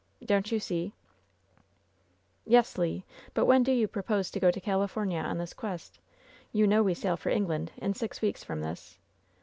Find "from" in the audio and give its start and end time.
8.43-8.61